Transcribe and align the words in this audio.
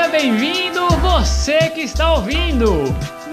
Seja 0.00 0.12
bem-vindo, 0.12 0.88
você 1.02 1.68
que 1.68 1.82
está 1.82 2.14
ouvindo! 2.14 2.84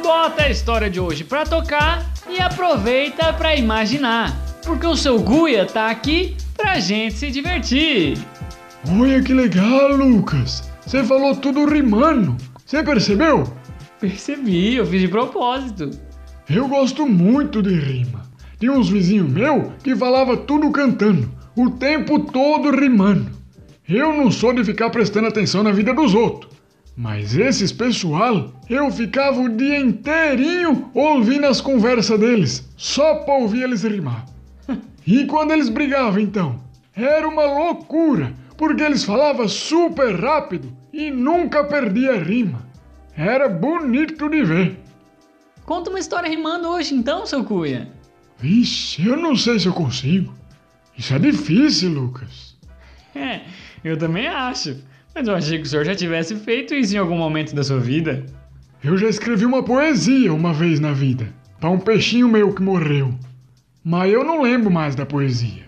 Bota 0.03 0.43
a 0.43 0.49
história 0.49 0.89
de 0.89 0.99
hoje 0.99 1.23
pra 1.23 1.45
tocar 1.45 2.05
e 2.29 2.41
aproveita 2.41 3.31
pra 3.31 3.55
imaginar, 3.55 4.35
porque 4.65 4.85
o 4.85 4.97
seu 4.97 5.17
Guia 5.17 5.65
tá 5.65 5.89
aqui 5.89 6.35
pra 6.57 6.77
gente 6.77 7.13
se 7.13 7.31
divertir. 7.31 8.17
Olha 8.99 9.23
que 9.23 9.33
legal, 9.33 9.95
Lucas! 9.95 10.69
Você 10.85 11.05
falou 11.05 11.37
tudo 11.37 11.63
rimando. 11.63 12.35
Você 12.65 12.83
percebeu? 12.83 13.45
Percebi, 13.97 14.75
eu 14.75 14.85
fiz 14.85 14.99
de 14.99 15.07
propósito. 15.07 15.89
Eu 16.49 16.67
gosto 16.67 17.07
muito 17.07 17.63
de 17.63 17.79
rima. 17.79 18.23
Tinha 18.59 18.73
uns 18.73 18.89
vizinhos 18.89 19.29
meu 19.29 19.71
que 19.81 19.95
falava 19.95 20.35
tudo 20.35 20.69
cantando, 20.71 21.31
o 21.55 21.69
tempo 21.69 22.19
todo 22.19 22.71
rimando. 22.71 23.31
Eu 23.87 24.11
não 24.11 24.29
sou 24.29 24.51
de 24.51 24.65
ficar 24.65 24.89
prestando 24.89 25.29
atenção 25.29 25.63
na 25.63 25.71
vida 25.71 25.93
dos 25.93 26.13
outros. 26.13 26.56
Mas 26.99 27.35
esses 27.35 27.71
pessoal, 27.71 28.51
eu 28.67 28.89
ficava 28.89 29.39
o 29.39 29.55
dia 29.55 29.79
inteirinho 29.79 30.89
ouvindo 30.95 31.45
as 31.45 31.61
conversas 31.61 32.19
deles, 32.19 32.67
só 32.75 33.17
pra 33.17 33.35
ouvir 33.35 33.61
eles 33.61 33.83
rimar. 33.83 34.25
E 35.05 35.25
quando 35.25 35.51
eles 35.51 35.69
brigavam 35.69 36.19
então? 36.19 36.59
Era 36.93 37.25
uma 37.25 37.45
loucura, 37.45 38.33
porque 38.57 38.81
eles 38.81 39.05
falavam 39.05 39.47
super 39.47 40.19
rápido 40.19 40.75
e 40.91 41.09
nunca 41.09 41.63
perdia 41.63 42.21
rima. 42.21 42.67
Era 43.15 43.47
bonito 43.47 44.27
de 44.27 44.43
ver. 44.43 44.77
Conta 45.65 45.89
uma 45.91 45.99
história 45.99 46.27
rimando 46.27 46.67
hoje 46.67 46.93
então, 46.93 47.25
seu 47.25 47.43
Cuia. 47.43 47.87
Vixe, 48.37 49.07
eu 49.07 49.15
não 49.15 49.35
sei 49.35 49.59
se 49.59 49.67
eu 49.67 49.73
consigo. 49.73 50.33
Isso 50.97 51.13
é 51.13 51.19
difícil, 51.19 51.91
Lucas. 51.91 52.57
É, 53.15 53.41
eu 53.85 53.97
também 53.97 54.27
acho. 54.27 54.77
Mas 55.17 55.27
eu 55.27 55.33
achei 55.33 55.57
que 55.57 55.63
o 55.63 55.67
senhor 55.67 55.83
já 55.83 55.95
tivesse 55.95 56.35
feito 56.35 56.75
isso 56.75 56.93
em 56.93 56.99
algum 56.99 57.17
momento 57.17 57.55
da 57.55 57.63
sua 57.63 57.79
vida. 57.79 58.23
Eu 58.83 58.95
já 58.99 59.09
escrevi 59.09 59.47
uma 59.47 59.63
poesia 59.63 60.31
uma 60.31 60.53
vez 60.53 60.79
na 60.79 60.93
vida, 60.93 61.33
para 61.59 61.71
um 61.71 61.79
peixinho 61.79 62.29
meu 62.29 62.53
que 62.53 62.61
morreu. 62.61 63.11
Mas 63.83 64.13
eu 64.13 64.23
não 64.23 64.43
lembro 64.43 64.69
mais 64.69 64.93
da 64.93 65.07
poesia. 65.07 65.65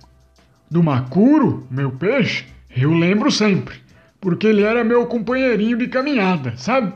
Do 0.70 0.84
Macuro, 0.84 1.66
meu 1.72 1.90
peixe, 1.90 2.46
eu 2.78 2.94
lembro 2.94 3.32
sempre, 3.32 3.78
porque 4.22 4.46
ele 4.46 4.62
era 4.62 4.84
meu 4.84 5.08
companheirinho 5.08 5.80
de 5.80 5.88
caminhada, 5.88 6.54
sabe? 6.56 6.94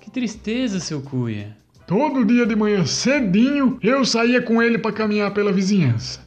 Que 0.00 0.10
tristeza, 0.10 0.80
seu 0.80 1.00
Cuia. 1.00 1.56
Todo 1.86 2.24
dia 2.24 2.46
de 2.46 2.56
manhã 2.56 2.84
cedinho 2.84 3.78
eu 3.80 4.04
saía 4.04 4.42
com 4.42 4.60
ele 4.60 4.76
para 4.76 4.90
caminhar 4.90 5.32
pela 5.32 5.52
vizinhança. 5.52 6.18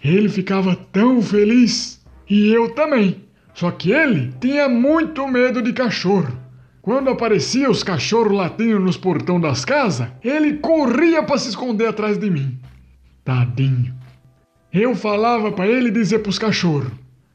Ele 0.00 0.28
ficava 0.28 0.76
tão 0.76 1.20
feliz 1.20 2.00
e 2.30 2.52
eu 2.52 2.72
também. 2.76 3.24
Só 3.54 3.70
que 3.70 3.92
ele 3.92 4.34
tinha 4.40 4.68
muito 4.68 5.26
medo 5.28 5.62
de 5.62 5.72
cachorro. 5.72 6.36
Quando 6.82 7.08
aparecia 7.08 7.70
os 7.70 7.82
cachorros 7.82 8.36
latindo 8.36 8.78
nos 8.78 8.96
portão 8.98 9.40
das 9.40 9.64
casas, 9.64 10.08
ele 10.22 10.58
corria 10.58 11.22
para 11.22 11.38
se 11.38 11.48
esconder 11.48 11.86
atrás 11.86 12.18
de 12.18 12.28
mim. 12.28 12.58
Tadinho. 13.24 13.94
Eu 14.70 14.94
falava 14.94 15.52
para 15.52 15.68
ele 15.68 15.90
dizer 15.90 16.18
pros 16.18 16.38
cachorros: 16.38 16.90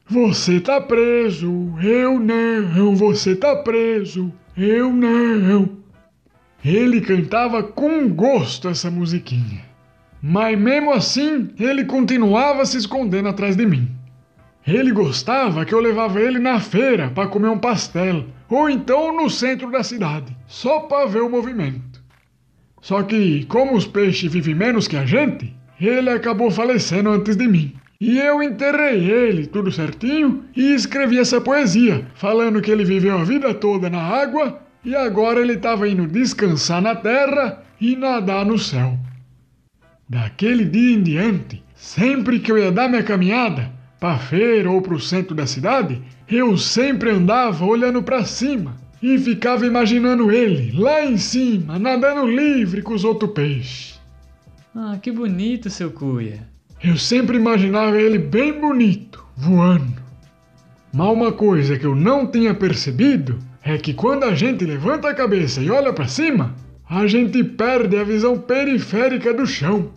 Você 0.08 0.60
tá 0.60 0.80
preso, 0.80 1.74
eu 1.82 2.20
não, 2.20 2.94
você 2.94 3.34
tá 3.34 3.56
preso, 3.56 4.30
eu 4.56 4.92
não. 4.92 5.80
Ele 6.64 7.00
cantava 7.00 7.62
com 7.62 8.08
gosto 8.08 8.68
essa 8.68 8.90
musiquinha. 8.90 9.64
Mas 10.22 10.58
mesmo 10.58 10.92
assim, 10.92 11.48
ele 11.58 11.86
continuava 11.86 12.66
se 12.66 12.76
escondendo 12.76 13.30
atrás 13.30 13.56
de 13.56 13.64
mim. 13.64 13.99
Ele 14.66 14.92
gostava 14.92 15.64
que 15.64 15.74
eu 15.74 15.80
levava 15.80 16.20
ele 16.20 16.38
na 16.38 16.60
feira 16.60 17.10
para 17.10 17.28
comer 17.28 17.48
um 17.48 17.58
pastel, 17.58 18.26
ou 18.48 18.68
então 18.68 19.16
no 19.16 19.30
centro 19.30 19.70
da 19.70 19.82
cidade, 19.82 20.36
só 20.46 20.80
para 20.80 21.06
ver 21.06 21.22
o 21.22 21.30
movimento. 21.30 22.02
Só 22.80 23.02
que, 23.02 23.44
como 23.46 23.74
os 23.74 23.86
peixes 23.86 24.32
vivem 24.32 24.54
menos 24.54 24.88
que 24.88 24.96
a 24.96 25.04
gente, 25.04 25.54
ele 25.80 26.10
acabou 26.10 26.50
falecendo 26.50 27.10
antes 27.10 27.36
de 27.36 27.46
mim. 27.46 27.74
E 28.00 28.18
eu 28.18 28.42
enterrei 28.42 29.10
ele, 29.10 29.46
tudo 29.46 29.70
certinho, 29.70 30.44
e 30.56 30.74
escrevi 30.74 31.18
essa 31.18 31.40
poesia, 31.40 32.06
falando 32.14 32.62
que 32.62 32.70
ele 32.70 32.84
viveu 32.84 33.18
a 33.18 33.24
vida 33.24 33.52
toda 33.52 33.90
na 33.90 34.00
água 34.00 34.60
e 34.82 34.96
agora 34.96 35.40
ele 35.40 35.54
estava 35.54 35.86
indo 35.86 36.06
descansar 36.06 36.80
na 36.80 36.94
terra 36.94 37.62
e 37.78 37.94
nadar 37.96 38.46
no 38.46 38.58
céu. 38.58 38.98
Daquele 40.08 40.64
dia 40.64 40.94
em 40.96 41.02
diante, 41.02 41.62
sempre 41.74 42.40
que 42.40 42.50
eu 42.50 42.58
ia 42.58 42.72
dar 42.72 42.88
minha 42.88 43.02
caminhada, 43.02 43.70
para 44.00 44.18
feira 44.18 44.70
ou 44.70 44.80
para 44.80 44.94
o 44.94 45.00
centro 45.00 45.34
da 45.34 45.46
cidade, 45.46 46.00
eu 46.26 46.56
sempre 46.56 47.10
andava 47.10 47.66
olhando 47.66 48.02
para 48.02 48.24
cima 48.24 48.74
e 49.02 49.18
ficava 49.18 49.66
imaginando 49.66 50.32
ele 50.32 50.72
lá 50.72 51.04
em 51.04 51.18
cima, 51.18 51.78
nadando 51.78 52.26
livre 52.26 52.80
com 52.80 52.94
os 52.94 53.04
outros 53.04 53.30
peixes. 53.32 54.00
Ah, 54.74 54.98
que 55.00 55.12
bonito, 55.12 55.68
seu 55.68 55.90
Cuia. 55.90 56.48
Eu 56.82 56.96
sempre 56.96 57.36
imaginava 57.36 58.00
ele 58.00 58.18
bem 58.18 58.58
bonito, 58.58 59.22
voando. 59.36 60.00
Mas 60.92 61.08
uma 61.08 61.30
coisa 61.30 61.78
que 61.78 61.84
eu 61.84 61.94
não 61.94 62.26
tinha 62.26 62.54
percebido 62.54 63.38
é 63.62 63.76
que 63.76 63.92
quando 63.92 64.24
a 64.24 64.34
gente 64.34 64.64
levanta 64.64 65.08
a 65.08 65.14
cabeça 65.14 65.60
e 65.60 65.70
olha 65.70 65.92
para 65.92 66.08
cima, 66.08 66.54
a 66.88 67.06
gente 67.06 67.44
perde 67.44 67.96
a 67.96 68.04
visão 68.04 68.38
periférica 68.38 69.34
do 69.34 69.46
chão. 69.46 69.90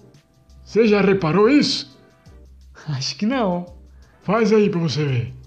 Você 0.63 0.87
já 0.87 1.01
reparou 1.01 1.49
isso? 1.49 1.97
Acho 2.89 3.15
que 3.15 3.25
não. 3.25 3.82
Faz 4.23 4.51
aí 4.51 4.69
para 4.69 4.79
você 4.79 5.05
ver. 5.05 5.33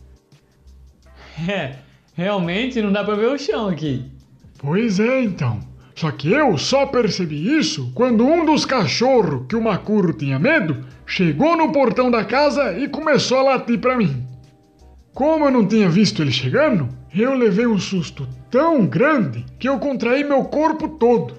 É, 1.48 1.76
realmente 2.14 2.80
não 2.80 2.90
dá 2.90 3.04
para 3.04 3.14
ver 3.14 3.26
o 3.26 3.38
chão 3.38 3.68
aqui. 3.68 4.10
Pois 4.58 4.98
é, 4.98 5.22
então. 5.22 5.60
Só 5.94 6.10
que 6.10 6.32
eu 6.32 6.56
só 6.56 6.86
percebi 6.86 7.58
isso 7.58 7.90
quando 7.94 8.26
um 8.26 8.46
dos 8.46 8.64
cachorros 8.64 9.46
que 9.46 9.54
o 9.54 9.62
Macuro 9.62 10.14
tinha 10.14 10.38
medo 10.38 10.82
chegou 11.06 11.56
no 11.56 11.72
portão 11.72 12.10
da 12.10 12.24
casa 12.24 12.78
e 12.78 12.88
começou 12.88 13.38
a 13.38 13.42
latir 13.42 13.78
para 13.78 13.96
mim. 13.96 14.26
Como 15.14 15.46
eu 15.46 15.50
não 15.50 15.66
tinha 15.66 15.88
visto 15.88 16.22
ele 16.22 16.32
chegando, 16.32 16.88
eu 17.14 17.34
levei 17.34 17.66
um 17.66 17.78
susto 17.78 18.28
tão 18.50 18.86
grande 18.86 19.44
que 19.58 19.68
eu 19.68 19.78
contraí 19.78 20.24
meu 20.24 20.44
corpo 20.44 20.88
todo. 20.88 21.34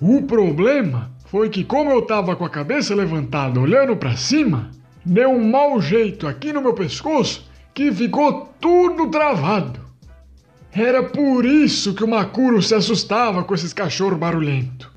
O 0.00 0.22
problema 0.22 1.10
foi 1.26 1.48
que, 1.48 1.64
como 1.64 1.90
eu 1.90 2.00
estava 2.00 2.36
com 2.36 2.44
a 2.44 2.50
cabeça 2.50 2.94
levantada 2.94 3.58
olhando 3.58 3.96
para 3.96 4.16
cima, 4.16 4.70
deu 5.04 5.30
um 5.30 5.48
mau 5.48 5.80
jeito 5.80 6.26
aqui 6.26 6.52
no 6.52 6.62
meu 6.62 6.74
pescoço 6.74 7.48
que 7.74 7.92
ficou 7.92 8.52
tudo 8.60 9.10
travado. 9.10 9.80
Era 10.72 11.02
por 11.02 11.44
isso 11.44 11.94
que 11.94 12.04
o 12.04 12.08
Macuro 12.08 12.62
se 12.62 12.74
assustava 12.74 13.42
com 13.42 13.54
esses 13.54 13.72
cachorros 13.72 14.18
barulhentos. 14.18 14.88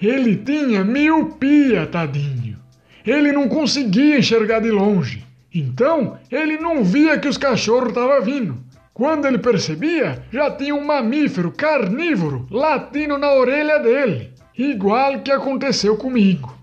Ele 0.00 0.36
tinha 0.36 0.84
miopia, 0.84 1.86
tadinho. 1.86 2.56
Ele 3.04 3.32
não 3.32 3.48
conseguia 3.48 4.18
enxergar 4.18 4.60
de 4.60 4.70
longe. 4.70 5.24
Então, 5.54 6.18
ele 6.30 6.56
não 6.56 6.84
via 6.84 7.18
que 7.18 7.28
os 7.28 7.36
cachorros 7.36 7.88
estavam 7.88 8.22
vindo. 8.22 8.58
Quando 8.94 9.26
ele 9.26 9.38
percebia, 9.38 10.24
já 10.32 10.50
tinha 10.50 10.74
um 10.74 10.84
mamífero 10.84 11.52
carnívoro 11.52 12.46
latindo 12.50 13.16
na 13.16 13.32
orelha 13.32 13.78
dele, 13.78 14.32
igual 14.56 15.20
que 15.20 15.30
aconteceu 15.30 15.96
comigo. 15.96 16.56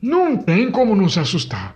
Não 0.00 0.36
tem 0.36 0.70
como 0.70 0.94
não 0.96 1.08
se 1.08 1.20
assustar. 1.20 1.73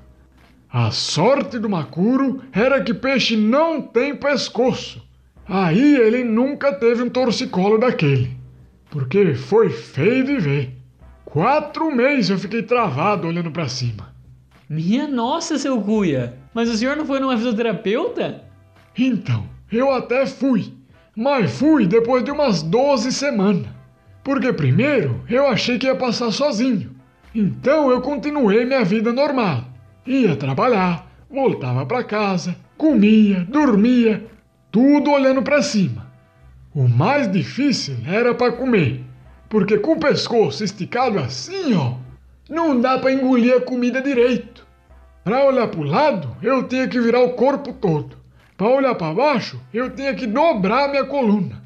A 0.70 0.90
sorte 0.90 1.58
do 1.58 1.68
Macuro 1.68 2.42
era 2.52 2.82
que 2.82 2.92
peixe 2.92 3.36
não 3.36 3.80
tem 3.80 4.14
pescoço. 4.14 5.02
Aí 5.48 5.96
ele 5.96 6.22
nunca 6.22 6.74
teve 6.74 7.02
um 7.02 7.08
torcicolo 7.08 7.78
daquele. 7.78 8.36
Porque 8.90 9.34
foi 9.34 9.70
feio 9.70 10.24
de 10.24 10.36
ver. 10.36 10.76
Quatro 11.24 11.94
meses 11.94 12.30
eu 12.30 12.38
fiquei 12.38 12.62
travado 12.62 13.26
olhando 13.26 13.50
para 13.50 13.68
cima. 13.68 14.15
Minha 14.68 15.09
nossa, 15.09 15.56
seu 15.56 15.80
Cuia! 15.80 16.36
Mas 16.53 16.68
o 16.68 16.76
senhor 16.76 16.97
não 16.97 17.06
foi 17.06 17.21
numa 17.21 17.36
fisioterapeuta? 17.36 18.44
Então, 18.97 19.47
eu 19.72 19.91
até 19.91 20.26
fui. 20.26 20.74
Mas 21.16 21.59
fui 21.59 21.86
depois 21.86 22.22
de 22.22 22.30
umas 22.30 22.62
12 22.62 23.10
semanas. 23.12 23.66
Porque 24.22 24.53
primeiro 24.53 25.24
eu 25.30 25.47
achei 25.47 25.78
que 25.78 25.86
ia 25.86 25.94
passar 25.94 26.30
sozinho. 26.30 26.94
Então 27.34 27.91
eu 27.91 28.03
continuei 28.03 28.66
minha 28.66 28.84
vida 28.84 29.12
normal. 29.12 29.64
Ia 30.09 30.34
trabalhar, 30.37 31.07
voltava 31.31 31.84
para 31.84 32.03
casa, 32.03 32.57
comia, 32.78 33.47
dormia, 33.47 34.25
tudo 34.72 35.10
olhando 35.10 35.43
para 35.43 35.60
cima. 35.60 36.10
O 36.75 36.89
mais 36.89 37.31
difícil 37.31 37.95
era 38.07 38.34
para 38.34 38.53
comer, 38.53 39.05
porque 39.51 39.77
com 39.77 39.93
o 39.93 40.01
pescoço 40.01 40.65
esticado 40.65 41.19
assim, 41.19 41.75
ó, 41.75 41.97
não 42.49 42.81
dá 42.81 42.97
para 42.99 43.13
engolir 43.13 43.55
a 43.55 43.60
comida 43.60 44.01
direito. 44.01 44.66
Para 45.22 45.45
olhar 45.45 45.69
para 45.69 45.81
o 45.81 45.84
lado, 45.84 46.34
eu 46.41 46.66
tinha 46.66 46.89
que 46.89 46.99
virar 46.99 47.21
o 47.21 47.34
corpo 47.34 47.75
todo. 47.75 48.16
Para 48.57 48.69
olhar 48.69 48.95
para 48.95 49.13
baixo, 49.13 49.60
eu 49.75 49.91
tinha 49.91 50.15
que 50.15 50.27
dobrar 50.27 50.89
minha 50.89 51.05
coluna. 51.05 51.63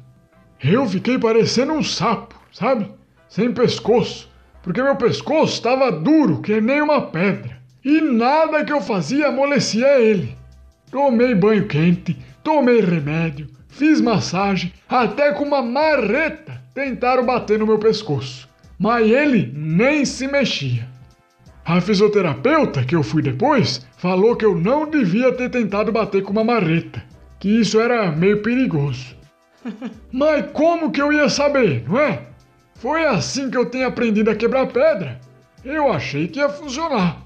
Eu 0.61 0.85
fiquei 0.85 1.17
parecendo 1.17 1.71
um 1.71 1.81
sapo, 1.81 2.35
sabe? 2.51 2.91
Sem 3.29 3.53
pescoço, 3.53 4.29
porque 4.61 4.83
meu 4.83 4.97
pescoço 4.97 5.53
estava 5.53 5.89
duro 5.89 6.41
que 6.41 6.59
nem 6.59 6.81
uma 6.81 7.03
pedra. 7.03 7.62
E 7.83 7.99
nada 7.99 8.63
que 8.63 8.71
eu 8.71 8.79
fazia 8.81 9.27
amolecia 9.27 9.99
ele. 9.99 10.35
Tomei 10.89 11.35
banho 11.35 11.67
quente, 11.67 12.17
tomei 12.43 12.79
remédio, 12.79 13.49
fiz 13.67 13.99
massagem, 13.99 14.71
até 14.87 15.33
com 15.33 15.43
uma 15.43 15.61
marreta 15.61 16.61
tentaram 16.73 17.25
bater 17.25 17.59
no 17.59 17.67
meu 17.67 17.77
pescoço. 17.77 18.47
Mas 18.79 19.09
ele 19.09 19.51
nem 19.55 20.05
se 20.05 20.27
mexia. 20.27 20.87
A 21.65 21.79
fisioterapeuta 21.79 22.83
que 22.83 22.95
eu 22.95 23.03
fui 23.03 23.21
depois 23.21 23.85
falou 23.97 24.35
que 24.35 24.45
eu 24.45 24.55
não 24.55 24.89
devia 24.89 25.31
ter 25.31 25.49
tentado 25.49 25.91
bater 25.91 26.21
com 26.21 26.31
uma 26.31 26.43
marreta, 26.43 27.03
que 27.39 27.61
isso 27.61 27.79
era 27.79 28.11
meio 28.11 28.41
perigoso. 28.41 29.15
Mas 30.11 30.51
como 30.51 30.91
que 30.91 31.01
eu 31.01 31.11
ia 31.13 31.29
saber, 31.29 31.83
não 31.87 31.99
é? 31.99 32.21
Foi 32.75 33.05
assim 33.05 33.49
que 33.49 33.57
eu 33.57 33.65
tenho 33.65 33.87
aprendido 33.87 34.29
a 34.29 34.35
quebrar 34.35 34.67
pedra. 34.67 35.19
Eu 35.63 35.91
achei 35.91 36.27
que 36.27 36.39
ia 36.39 36.49
funcionar. 36.49 37.22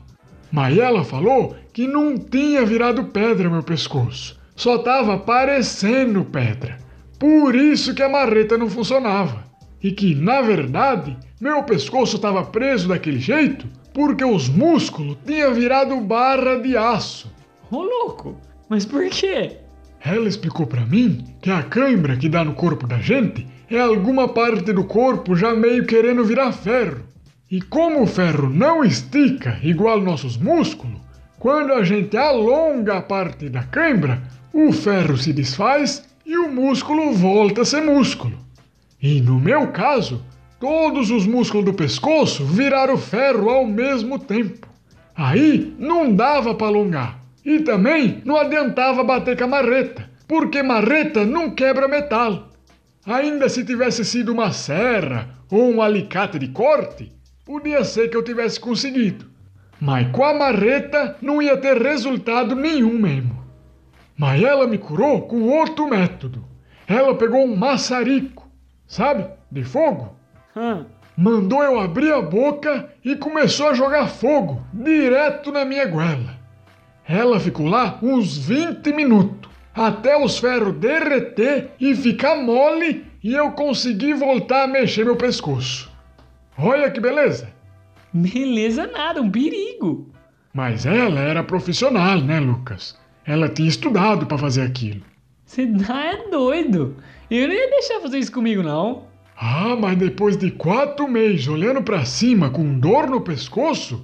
Mas 0.51 0.77
ela 0.77 1.03
falou 1.03 1.55
que 1.73 1.88
não 1.88 2.17
tinha 2.17 2.65
virado 2.65 3.05
pedra 3.05 3.49
meu 3.49 3.63
pescoço, 3.63 4.39
só 4.55 4.77
tava 4.77 5.17
parecendo 5.17 6.25
pedra. 6.25 6.77
Por 7.19 7.55
isso 7.55 7.94
que 7.94 8.03
a 8.03 8.09
marreta 8.09 8.57
não 8.57 8.69
funcionava. 8.69 9.45
E 9.81 9.91
que, 9.91 10.15
na 10.15 10.41
verdade, 10.41 11.15
meu 11.39 11.63
pescoço 11.63 12.15
estava 12.15 12.44
preso 12.44 12.88
daquele 12.88 13.19
jeito 13.19 13.67
porque 13.94 14.23
os 14.23 14.47
músculos 14.47 15.17
tinham 15.25 15.53
virado 15.53 15.99
barra 16.01 16.57
de 16.57 16.77
aço. 16.77 17.31
Ô 17.71 17.81
louco, 17.81 18.38
mas 18.69 18.85
por 18.85 19.07
quê? 19.09 19.57
Ela 19.99 20.27
explicou 20.27 20.67
para 20.67 20.85
mim 20.85 21.25
que 21.41 21.49
a 21.49 21.63
cãibra 21.63 22.15
que 22.15 22.29
dá 22.29 22.44
no 22.45 22.53
corpo 22.53 22.85
da 22.85 22.99
gente 22.99 23.47
é 23.69 23.79
alguma 23.79 24.27
parte 24.27 24.71
do 24.71 24.83
corpo 24.83 25.35
já 25.35 25.55
meio 25.55 25.85
querendo 25.85 26.23
virar 26.23 26.51
ferro. 26.51 27.06
E 27.49 27.61
como 27.61 28.03
o 28.03 28.07
ferro 28.07 28.49
não 28.49 28.83
estica 28.83 29.57
igual 29.63 30.01
nossos 30.01 30.35
músculos, 30.35 30.99
quando 31.39 31.71
a 31.71 31.81
gente 31.81 32.17
alonga 32.17 32.97
a 32.97 33.01
parte 33.01 33.47
da 33.47 33.63
cãibra, 33.63 34.21
o 34.51 34.73
ferro 34.73 35.17
se 35.17 35.31
desfaz 35.31 36.03
e 36.25 36.38
o 36.38 36.51
músculo 36.51 37.13
volta 37.13 37.61
a 37.61 37.65
ser 37.65 37.81
músculo. 37.81 38.38
E 39.01 39.21
no 39.21 39.39
meu 39.39 39.67
caso, 39.67 40.21
todos 40.59 41.09
os 41.09 41.25
músculos 41.25 41.63
do 41.63 41.73
pescoço 41.73 42.44
viraram 42.44 42.97
ferro 42.97 43.49
ao 43.49 43.65
mesmo 43.65 44.19
tempo. 44.19 44.67
Aí 45.15 45.73
não 45.79 46.13
dava 46.13 46.53
para 46.53 46.67
alongar. 46.67 47.19
E 47.45 47.59
também 47.59 48.21
não 48.25 48.35
adiantava 48.35 49.05
bater 49.05 49.38
com 49.38 49.45
a 49.45 49.47
marreta, 49.47 50.09
porque 50.27 50.61
marreta 50.61 51.25
não 51.25 51.51
quebra 51.51 51.88
metal. 51.88 52.49
Ainda 53.05 53.47
se 53.47 53.63
tivesse 53.63 54.03
sido 54.03 54.33
uma 54.33 54.51
serra 54.51 55.29
ou 55.49 55.71
um 55.71 55.81
alicate 55.81 56.38
de 56.38 56.49
corte, 56.49 57.15
podia 57.47 57.85
ser 57.85 58.09
que 58.09 58.17
eu 58.17 58.21
tivesse 58.21 58.59
conseguido. 58.59 59.25
Mas 59.79 60.11
com 60.11 60.21
a 60.25 60.33
marreta 60.33 61.15
não 61.21 61.41
ia 61.41 61.55
ter 61.55 61.81
resultado 61.81 62.53
nenhum 62.53 62.99
mesmo. 62.99 63.41
Mas 64.17 64.44
ela 64.44 64.67
me 64.67 64.77
curou 64.77 65.21
com 65.21 65.44
outro 65.44 65.88
método. 65.88 66.44
Ela 66.85 67.15
pegou 67.15 67.45
um 67.45 67.55
maçarico, 67.55 68.45
sabe, 68.85 69.25
de 69.49 69.63
fogo. 69.63 70.13
Hum. 70.57 70.83
Mandou 71.15 71.63
eu 71.63 71.79
abrir 71.79 72.11
a 72.11 72.21
boca 72.21 72.89
e 73.03 73.15
começou 73.15 73.69
a 73.69 73.73
jogar 73.73 74.07
fogo 74.07 74.61
direto 74.73 75.49
na 75.49 75.63
minha 75.63 75.85
goela. 75.85 76.35
Ela 77.07 77.39
ficou 77.39 77.67
lá 77.67 77.97
uns 78.03 78.38
20 78.38 78.91
minutos, 78.91 79.49
até 79.73 80.21
os 80.21 80.38
ferros 80.38 80.75
derreter 80.75 81.71
e 81.79 81.95
ficar 81.95 82.35
mole 82.35 83.05
e 83.23 83.33
eu 83.33 83.51
conseguir 83.51 84.15
voltar 84.15 84.63
a 84.63 84.67
mexer 84.67 85.05
meu 85.05 85.15
pescoço. 85.15 85.96
Olha 86.57 86.89
que 86.89 87.00
beleza! 87.00 87.50
Beleza 88.12 88.88
nada, 88.88 89.21
um 89.21 89.30
perigo. 89.30 90.09
Mas 90.54 90.86
ela 90.86 91.19
era 91.19 91.44
profissional, 91.44 92.19
né, 92.19 92.39
Lucas? 92.39 92.98
Ela 93.25 93.48
tinha 93.48 93.69
estudado 93.69 94.25
para 94.25 94.38
fazer 94.38 94.63
aquilo. 94.63 95.01
Você 95.45 95.68
tá 95.68 96.04
é 96.06 96.30
doido. 96.30 96.95
Eu 97.30 97.48
não 97.48 97.54
ia 97.54 97.69
deixar 97.69 98.00
fazer 98.00 98.19
isso 98.19 98.31
comigo, 98.31 98.63
não. 98.63 99.06
Ah, 99.39 99.75
mas 99.80 99.98
depois 99.98 100.36
de 100.36 100.50
quatro 100.50 101.07
meses 101.07 101.48
olhando 101.48 101.83
para 101.83 102.06
cima 102.06 102.50
com 102.50 102.80
dor 102.80 103.07
no 103.07 103.21
pescoço, 103.21 104.04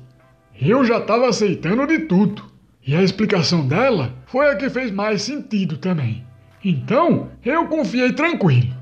eu 0.62 0.86
já 0.86 1.00
estava 1.00 1.28
aceitando 1.28 1.88
de 1.88 2.00
tudo. 2.00 2.46
E 2.86 2.96
a 2.96 3.02
explicação 3.02 3.68
dela 3.68 4.14
foi 4.28 4.52
a 4.52 4.56
que 4.56 4.70
fez 4.70 4.92
mais 4.92 5.24
sentido 5.24 5.78
também. 5.78 6.24
Então, 6.64 7.32
eu 7.44 7.68
confiei 7.68 8.12
tranquilo. 8.14 8.76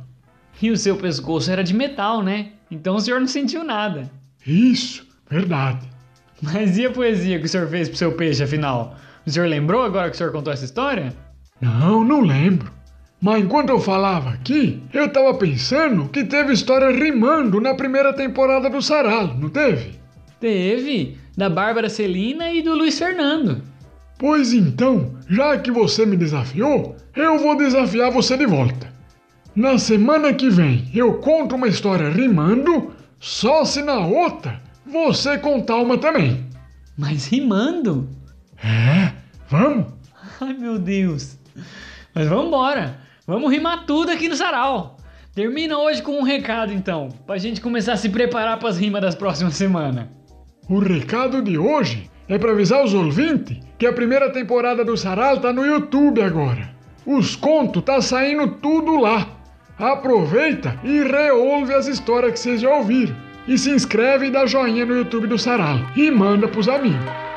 E 0.61 0.69
o 0.69 0.77
seu 0.77 0.97
pescoço 0.97 1.49
era 1.49 1.63
de 1.63 1.73
metal, 1.73 2.21
né? 2.21 2.51
Então 2.71 2.95
o 2.95 3.01
senhor 3.01 3.19
não 3.19 3.27
sentiu 3.27 3.63
nada. 3.63 4.09
Isso, 4.47 5.05
verdade. 5.29 5.87
Mas 6.41 6.77
e 6.77 6.85
a 6.85 6.91
poesia 6.91 7.37
que 7.37 7.45
o 7.45 7.49
senhor 7.49 7.67
fez 7.67 7.89
pro 7.89 7.97
seu 7.97 8.13
peixe, 8.13 8.41
afinal? 8.41 8.95
O 9.25 9.29
senhor 9.29 9.47
lembrou 9.47 9.83
agora 9.83 10.09
que 10.09 10.15
o 10.15 10.17
senhor 10.17 10.31
contou 10.31 10.51
essa 10.51 10.65
história? 10.65 11.13
Não, 11.59 12.03
não 12.03 12.21
lembro. 12.21 12.71
Mas 13.21 13.43
enquanto 13.43 13.69
eu 13.69 13.79
falava 13.79 14.31
aqui, 14.31 14.81
eu 14.91 15.07
tava 15.07 15.35
pensando 15.35 16.09
que 16.09 16.23
teve 16.23 16.53
história 16.53 16.89
rimando 16.89 17.61
na 17.61 17.75
primeira 17.75 18.11
temporada 18.13 18.67
do 18.67 18.81
Saral, 18.81 19.37
não 19.37 19.47
teve? 19.47 19.99
Teve, 20.39 21.17
da 21.37 21.47
Bárbara 21.47 21.87
Celina 21.87 22.51
e 22.51 22.63
do 22.63 22.73
Luiz 22.73 22.97
Fernando. 22.97 23.61
Pois 24.17 24.53
então, 24.53 25.13
já 25.29 25.55
que 25.59 25.69
você 25.69 26.03
me 26.03 26.17
desafiou, 26.17 26.95
eu 27.15 27.37
vou 27.37 27.55
desafiar 27.55 28.09
você 28.09 28.35
de 28.35 28.47
volta. 28.47 28.91
Na 29.55 29.77
semana 29.77 30.33
que 30.33 30.49
vem 30.49 30.89
eu 30.93 31.15
conto 31.15 31.55
uma 31.55 31.67
história 31.67 32.09
rimando, 32.09 32.93
só 33.19 33.65
se 33.65 33.81
na 33.81 33.99
outra 33.99 34.61
você 34.85 35.37
contar 35.37 35.75
uma 35.77 35.97
também. 35.97 36.45
Mas 36.97 37.25
rimando? 37.27 38.09
É, 38.63 39.11
vamos? 39.49 39.87
Ai 40.39 40.53
meu 40.53 40.79
Deus. 40.79 41.37
Mas 42.15 42.27
vamos 42.27 42.47
embora. 42.47 42.97
Vamos 43.27 43.51
rimar 43.51 43.85
tudo 43.85 44.11
aqui 44.11 44.29
no 44.29 44.35
sarau. 44.35 44.97
Termina 45.35 45.77
hoje 45.77 46.01
com 46.01 46.19
um 46.19 46.23
recado 46.23 46.71
então, 46.71 47.09
pra 47.25 47.37
gente 47.37 47.59
começar 47.59 47.93
a 47.93 47.97
se 47.97 48.09
preparar 48.09 48.57
para 48.57 48.69
as 48.69 48.77
rimas 48.77 49.01
das 49.01 49.15
próximas 49.15 49.55
semanas. 49.55 50.07
O 50.69 50.79
recado 50.79 51.41
de 51.41 51.57
hoje 51.57 52.09
é 52.27 52.37
para 52.37 52.51
avisar 52.51 52.83
os 52.83 52.93
ouvintes 52.93 53.57
que 53.77 53.85
a 53.85 53.93
primeira 53.93 54.31
temporada 54.31 54.85
do 54.85 54.95
Sarau 54.95 55.39
tá 55.39 55.51
no 55.51 55.65
YouTube 55.65 56.21
agora. 56.21 56.73
Os 57.05 57.35
contos 57.35 57.83
tá 57.83 58.01
saindo 58.01 58.47
tudo 58.55 58.95
lá. 58.95 59.40
Aproveita 59.81 60.77
e 60.83 61.01
reouve 61.01 61.73
as 61.73 61.87
histórias 61.87 62.33
que 62.33 62.39
vocês 62.39 62.61
já 62.61 62.69
ouviram. 62.69 63.15
E 63.47 63.57
se 63.57 63.71
inscreve 63.71 64.27
e 64.27 64.29
dá 64.29 64.45
joinha 64.45 64.85
no 64.85 64.95
YouTube 64.95 65.25
do 65.25 65.39
Sarau. 65.39 65.79
E 65.95 66.11
manda 66.11 66.47
pros 66.47 66.69
amigos. 66.69 67.30